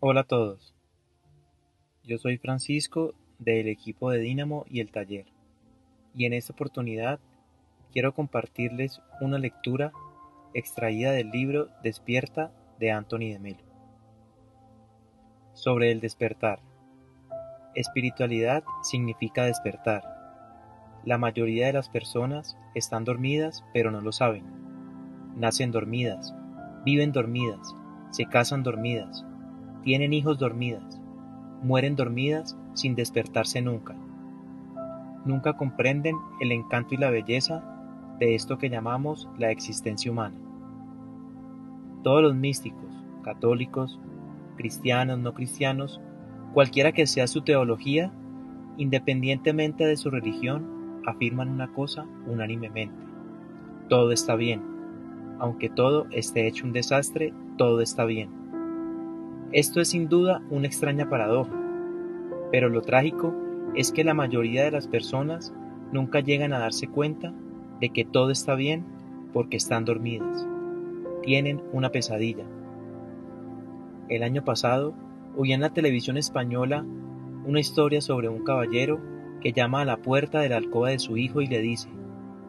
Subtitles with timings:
[0.00, 0.76] Hola a todos,
[2.04, 5.26] yo soy Francisco del equipo de Dínamo y el taller
[6.14, 7.18] y en esta oportunidad
[7.90, 9.90] quiero compartirles una lectura
[10.54, 13.64] extraída del libro Despierta de Anthony de Melo.
[15.52, 16.60] Sobre el despertar.
[17.74, 20.04] Espiritualidad significa despertar.
[21.02, 24.44] La mayoría de las personas están dormidas pero no lo saben.
[25.34, 26.36] Nacen dormidas,
[26.84, 27.74] viven dormidas,
[28.12, 29.24] se casan dormidas,
[29.82, 31.00] tienen hijos dormidas,
[31.62, 33.94] mueren dormidas sin despertarse nunca.
[35.24, 37.62] Nunca comprenden el encanto y la belleza
[38.18, 40.36] de esto que llamamos la existencia humana.
[42.02, 43.98] Todos los místicos, católicos,
[44.56, 46.00] cristianos, no cristianos,
[46.54, 48.12] cualquiera que sea su teología,
[48.76, 52.96] independientemente de su religión, afirman una cosa unánimemente.
[53.88, 54.62] Todo está bien.
[55.38, 58.30] Aunque todo esté hecho un desastre, todo está bien.
[59.52, 61.52] Esto es sin duda una extraña paradoja,
[62.52, 63.34] pero lo trágico
[63.74, 65.54] es que la mayoría de las personas
[65.90, 67.32] nunca llegan a darse cuenta
[67.80, 68.84] de que todo está bien
[69.32, 70.46] porque están dormidas.
[71.22, 72.44] Tienen una pesadilla.
[74.10, 74.92] El año pasado
[75.34, 76.84] oí en la televisión española
[77.46, 79.00] una historia sobre un caballero
[79.40, 81.88] que llama a la puerta de la alcoba de su hijo y le dice,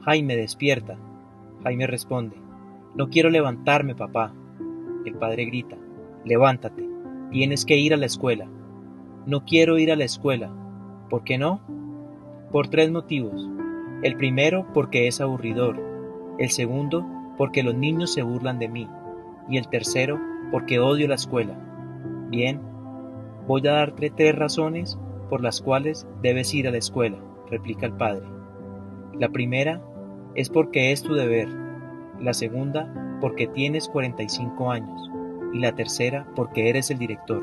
[0.00, 0.96] Jaime, despierta.
[1.62, 2.36] Jaime responde,
[2.94, 4.32] No quiero levantarme, papá.
[5.04, 5.76] El padre grita,
[6.24, 6.85] Levántate,
[7.30, 8.46] tienes que ir a la escuela.
[9.26, 10.50] No quiero ir a la escuela.
[11.10, 11.60] ¿Por qué no?
[12.52, 13.48] Por tres motivos.
[14.02, 15.80] El primero, porque es aburridor.
[16.38, 18.88] El segundo, porque los niños se burlan de mí.
[19.48, 21.58] Y el tercero, porque odio la escuela.
[22.30, 22.60] Bien,
[23.46, 27.18] voy a darte tres razones por las cuales debes ir a la escuela,
[27.50, 28.26] replica el padre.
[29.18, 29.82] La primera
[30.34, 31.48] es porque es tu deber.
[32.20, 35.10] La segunda, porque tienes 45 años
[35.56, 37.42] y la tercera porque eres el director.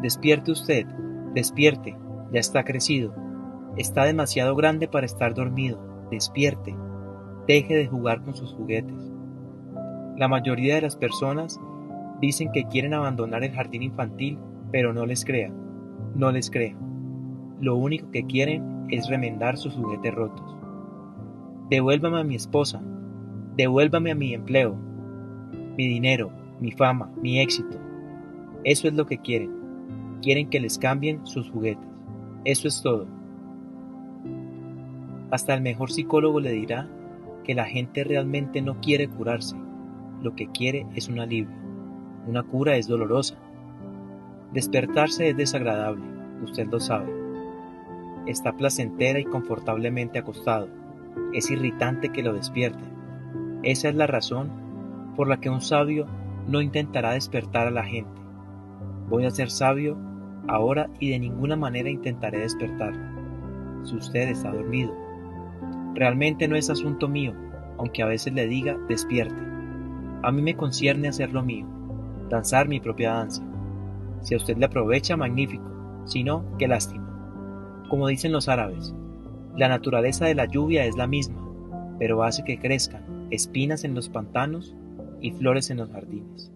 [0.00, 0.86] Despierte usted,
[1.34, 1.96] despierte,
[2.32, 3.14] ya está crecido,
[3.76, 5.78] está demasiado grande para estar dormido,
[6.10, 6.74] despierte,
[7.46, 9.12] deje de jugar con sus juguetes.
[10.16, 11.60] La mayoría de las personas
[12.20, 14.38] dicen que quieren abandonar el jardín infantil,
[14.72, 15.52] pero no les crea,
[16.14, 16.74] no les crea.
[17.60, 20.56] Lo único que quieren es remendar sus juguetes rotos.
[21.68, 22.80] Devuélvame a mi esposa,
[23.56, 24.74] devuélvame a mi empleo,
[25.76, 27.78] mi dinero, mi fama, mi éxito.
[28.64, 29.50] Eso es lo que quieren.
[30.22, 31.86] Quieren que les cambien sus juguetes.
[32.44, 33.06] Eso es todo.
[35.30, 36.88] Hasta el mejor psicólogo le dirá
[37.42, 39.56] que la gente realmente no quiere curarse.
[40.22, 41.54] Lo que quiere es un alivio.
[42.26, 43.36] Una cura es dolorosa.
[44.52, 46.04] Despertarse es desagradable,
[46.42, 47.12] usted lo sabe.
[48.26, 50.68] Está placentera y confortablemente acostado.
[51.32, 52.84] Es irritante que lo despierte.
[53.62, 54.48] Esa es la razón
[55.16, 56.06] por la que un sabio
[56.46, 58.20] no intentará despertar a la gente.
[59.08, 59.96] Voy a ser sabio
[60.48, 63.02] ahora y de ninguna manera intentaré despertarlo.
[63.84, 64.94] Si usted está dormido,
[65.94, 67.34] realmente no es asunto mío,
[67.78, 69.42] aunque a veces le diga despierte.
[70.22, 71.66] A mí me concierne hacer lo mío,
[72.30, 73.42] danzar mi propia danza.
[74.22, 75.64] Si a usted le aprovecha, magnífico,
[76.04, 77.04] si no, qué lástima.
[77.88, 78.94] Como dicen los árabes,
[79.56, 81.40] la naturaleza de la lluvia es la misma,
[81.98, 84.74] pero hace que crezcan espinas en los pantanos
[85.24, 86.50] y flores en los jardines.